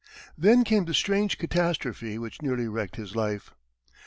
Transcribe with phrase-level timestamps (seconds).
[0.35, 3.53] Then came the strange catastrophe which nearly wrecked his life.